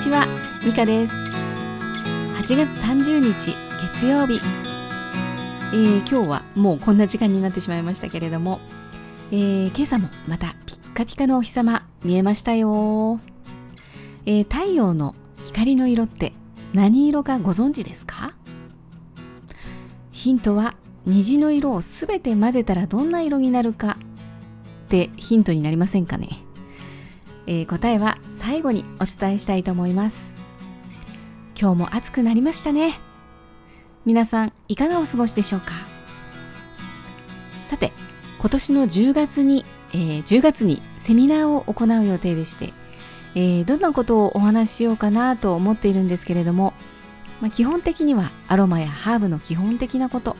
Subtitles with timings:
[0.00, 0.26] にちは、
[0.64, 1.14] ミカです。
[1.14, 4.40] 8月30日月曜日、
[5.74, 8.60] えー、今日はもうこんな時間になってしまいましたけれども、
[9.30, 13.20] えー、今朝もまたピッカピカのお日様見えましたよ、
[14.24, 15.14] えー、太陽の
[15.44, 16.32] 光の色って
[16.72, 18.32] 何色かご存知ですか？
[20.12, 23.98] ヒントは虹の色をすべて混ぜたらどんな色になるか
[24.86, 26.28] ってヒントになりませんかね？
[27.46, 30.32] えー、答えは最後にお伝えしたいと思います。
[31.60, 32.98] 今日も暑くなりましたね。
[34.06, 35.74] 皆さんいかがお過ごしでしょうか？
[37.66, 37.92] さて
[38.38, 42.72] 今年の10月に、えー、10月にセミナーを行う予定でして、
[43.34, 46.72] えー、どんなことをお話ししようかなと思っているんですけれども、
[47.42, 50.34] まあ、基本的にはアロマやハーブの基本的なこと。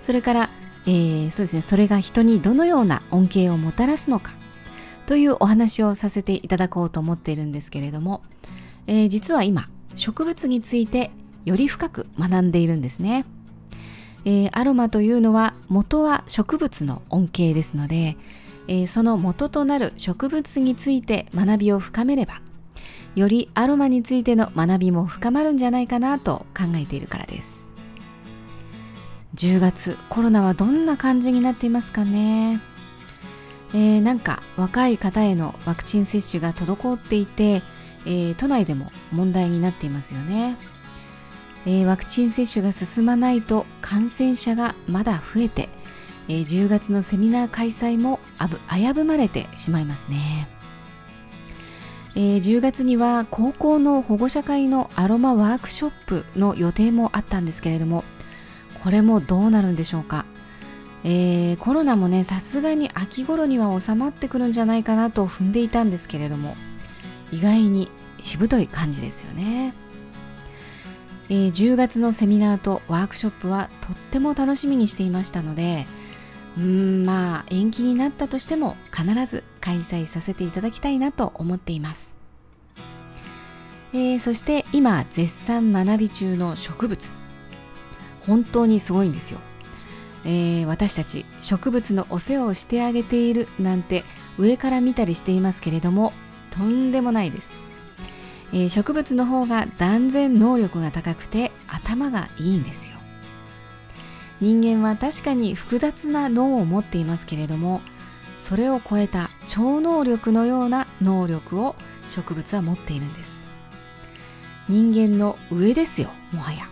[0.00, 0.50] それから、
[0.86, 4.41] えー、そうですねそれが人にどのような恩恵をもたらすのか。
[5.06, 8.22] というお話をさせていただこうと思っているんですけれども、
[8.86, 11.10] えー、実は今植物について
[11.44, 13.24] より深く学んでいるんですね、
[14.24, 18.16] えー、アロマというのは元は植物の恩恵ですので、
[18.68, 22.40] えー、その元となる植物について学びを深めれば
[23.14, 27.70] よりアロマについての学びも深まるんじゃないかなと考えているからです。
[29.34, 32.60] 10月コロナはどんな感じになっていますかね。
[33.74, 37.62] えー、なんか若い方へのワクチン接種が滞っていて、
[38.04, 40.56] えー、都内でも問題になっていますよね、
[41.66, 45.70] えー、ワクチン接種が進まないと感染者がまだ増えて、
[46.28, 48.20] え、10月のセミナー開催も
[48.70, 50.48] 危ぶまれてしまいますね、
[52.14, 58.04] え、10月には高校の保護者会のアロマワークショップの予定もあったんですけれども
[58.82, 60.26] これもどうなるんでしょうか。
[61.04, 66.56] えー、コロナもねさすがに秋頃には収まってくるんじゃないかなと踏んでいたんですけれども
[67.32, 69.74] 意外にしぶとい感じですよね、
[71.28, 75.86] えー、10月のセミナーとワークショップはとっても楽しみにしていましたので
[76.56, 82.16] うんまあ延期になったとしても必ず開催させていただきたいなと思っています、
[83.92, 87.22] えー、そして今絶賛学び中の植物。
[88.26, 89.40] 本当にすごいんですよ。
[90.24, 94.04] えー、私たち植物のお世話をしてあげているなんて
[94.38, 96.12] 上から見たりしていますけれども
[96.50, 97.52] とんでもないです、
[98.52, 102.96] えー、植物の方が断然能力が高くて頭がいいんですよ。
[104.40, 107.80] 人間は確かに複雑な脳を持っていますけれども
[108.38, 111.76] それを超えた超能力のような能力を
[112.08, 113.36] 植物は持っているんです。
[114.68, 116.71] 人間の上ですよもはや。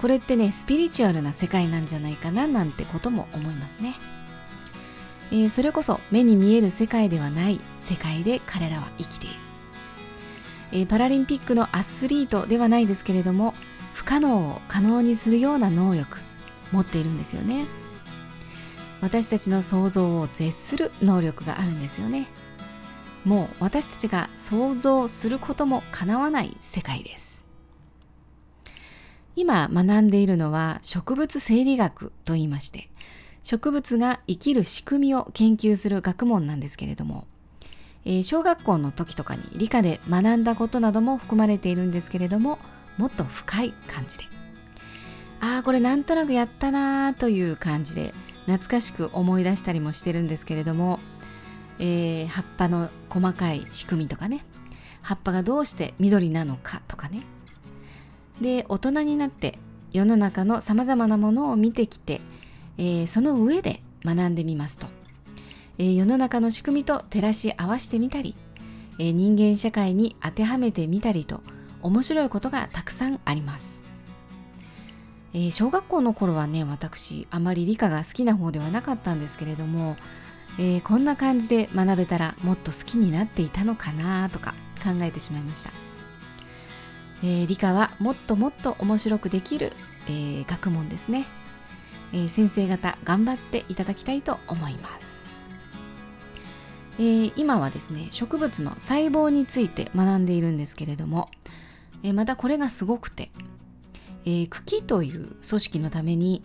[0.00, 3.94] これってねスピリチュアルな世界なんじゃないかななんてことも思いますね、
[5.30, 9.34] えー、それこそ目に見える世界ではない世界で彼らは生きている、
[10.72, 13.52] えー、パラリンピックのアスリートではないですけれども
[13.92, 16.16] 不可能を可能にするような能力
[16.72, 17.66] 持っているんですよね。
[19.02, 22.28] 私たちの想像を絶する能力があるんですよね。
[23.24, 27.39] もう私たちが想像することも叶わない世界です。
[29.36, 32.90] 今学んでいるのは植物生理学と言いまして
[33.42, 37.26] 植物が生きる仕組みを研究する学問なんですけれども、
[38.04, 42.58] えー、小学校の時とかに理科で学んだことなども含まれているんですけれども
[42.98, 44.24] もっと深い感じで。
[45.40, 48.12] ああこれなんとなくやったなーという感じで
[48.44, 51.00] 懐かしく思い出したりもしてるんですけれども、
[51.78, 54.44] えー、葉っぱの細かい仕組みとかね
[55.00, 57.22] 葉っぱがどうして緑なのかとかね
[58.40, 59.58] で大人になって
[59.92, 62.20] 世の中のさまざまなものを見てきて、
[62.78, 64.86] えー、その上で学んでみますと、
[65.78, 68.34] えー、世の中の仕組みと照らし合わせてみたり、
[68.98, 71.42] えー、人間社会に当てはめてみたりと
[71.82, 73.84] 面白いことがたくさんあります、
[75.32, 79.96] え小学校の頃はね私あまり理科が好きな方ではなかったんですけれども、
[80.58, 84.54] えこんな感じで学べたらもっと好きになっていたのかなとか
[84.84, 85.89] 考えてしまいました。
[87.22, 89.72] えー、理科はもっともっと面白くできる、
[90.06, 91.26] えー、学問ですね、
[92.12, 95.30] えー、先生方頑張っていただきたいと思います、
[96.98, 101.28] えー、今はですね植物の細胞について学んでいるんですけれども、
[102.02, 103.30] えー、またこれがすごくて、
[104.24, 106.42] えー、茎という組織のために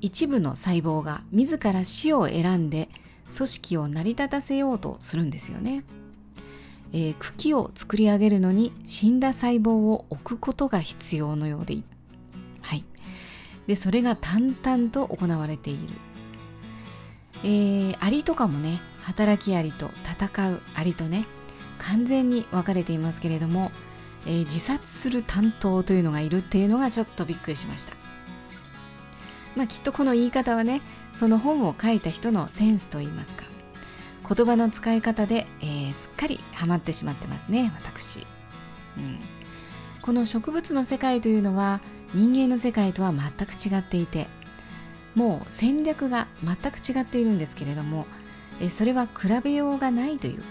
[0.00, 2.88] 一部の細胞が自ら死を選んで
[3.34, 5.84] 組織を成り立たせようとするんですよね。
[6.92, 11.76] えー、茎を作り上げるのに死んだ細胞を置くことが必要のようで
[12.60, 12.84] はい、
[13.66, 15.80] でそれが淡々と行われている、
[17.44, 21.24] えー、アリとかもね働きアリと戦うアリとね
[21.78, 23.72] 完全に分かれていますけれども、
[24.26, 27.94] えー、自殺する担当というのがいるっていうのがちょっとびっくりしました。
[29.56, 30.80] まあきっとこの言い方はね
[31.16, 33.51] その本を書いた人のセンスといいますか。
[34.28, 38.26] 言葉の使い方で、えー、すっかりハマってしまってますね私、
[38.96, 39.18] うん、
[40.00, 41.80] この植物の世界というのは
[42.14, 44.26] 人間の世界とは全く違っていて
[45.14, 48.06] もう戦略が全く違っているんですけれども
[48.60, 50.44] えそれは比べようがないというか、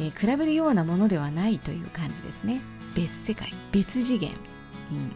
[0.00, 2.60] え比べるようなものではないという感じですね。
[2.94, 4.30] 別世界別次元、
[4.90, 5.12] うん、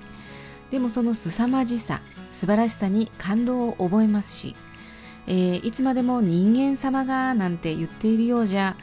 [0.70, 2.00] でもその凄まじさ
[2.30, 4.54] 素晴らしさに感動を覚えますし、
[5.26, 8.76] えー、いつまでも人間様がなんて言っているようじゃ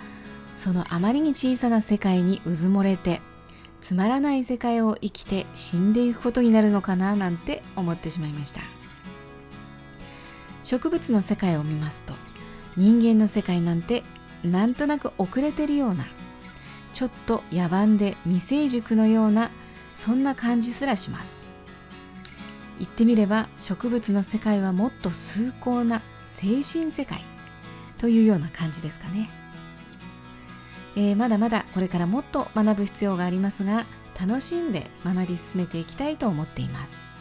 [0.55, 3.21] そのあまりに小さな世界にうずもれて
[3.81, 8.61] つまらない世界を生きて死んでいくことになるのかななんて思ってしまいました。
[10.63, 12.13] 植物の世界を見ますと
[12.77, 14.03] 人間の世界なんて
[14.43, 16.05] なんとなく遅れてるような
[16.93, 19.49] ちょっと野蛮で未成熟のような
[19.95, 21.47] そんな感じすらします。
[22.79, 27.21] 言ってみれば植物の世界はもっと崇高な精神世界
[27.99, 29.29] というような感じですかね、
[30.95, 33.85] えー、まだまだこれからもっと学ぶ必要がありますが
[34.19, 37.11] 楽しんで学び進めていきたいと思っています。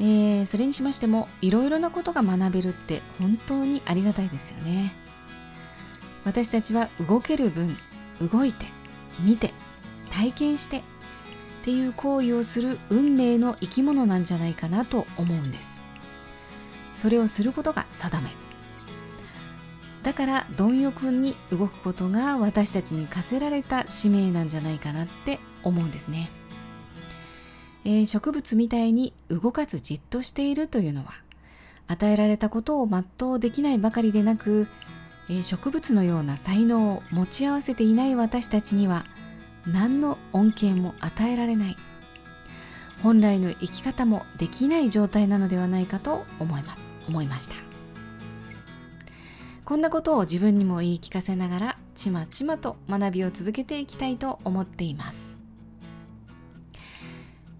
[0.00, 4.92] えー、それにしましてもいろいろなことが学べるって本当にありがたいですよね。
[6.24, 7.76] 私たちは動ける分
[8.20, 8.66] 動いて
[9.20, 9.52] 見て
[10.10, 10.82] 体験してっ
[11.64, 15.77] ていう行為をする運命の生き物なんじゃないかなと思うんです。
[16.98, 18.30] それをすることが定め。
[20.02, 26.28] だから貪欲に動くことが私たちに課せられた使命なんじゃないかなって思うんですね。
[27.84, 31.14] えー、植物みたいに動かずじっとしているというのは
[31.86, 34.66] 与えられたことを全うできないばかりでなく、
[35.28, 39.04] えー、植物のような才能を持ち合わせていない私たちには
[39.66, 41.76] 何の恩恵も与えられない。
[43.02, 46.87] 本来の生き方もできない状態なのではないかと思います。
[47.08, 47.54] 思いました。
[49.64, 55.36] こんなことを自分にも言い聞かせながらちまちまと学びを続けていきたいと思っています。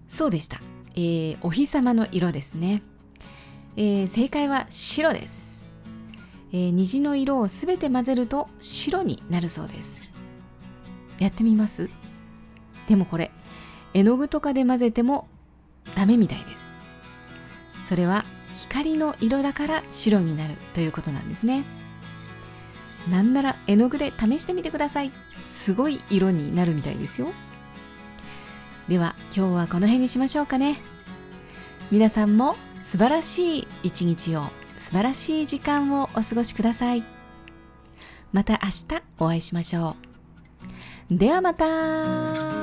[0.07, 0.59] そうでした、
[0.95, 2.81] えー、お日様の色ですね、
[3.77, 5.71] えー、正解は白です、
[6.51, 10.09] えー、虹の色をすべて混ぜると白になるそうです。
[11.19, 11.89] やってみます？
[12.87, 13.29] でもこれ
[13.93, 15.27] 絵の具とかで混ぜても
[15.95, 16.49] ダメみたいです。
[17.87, 18.25] それは
[18.69, 21.65] 光の色だから白になるということなんですね。
[23.09, 25.11] なんなら絵の具で試してみてください。
[25.45, 27.31] すごい色になるみたいですよ。
[28.87, 30.77] では今日はこの辺にしましょうかね。
[31.91, 34.43] 皆さんも素晴らしい一日を
[34.77, 37.03] 素晴らしい時間をお過ごしください。
[38.31, 39.95] また明日お会いしましょ
[41.09, 41.17] う。
[41.17, 42.58] ではまた。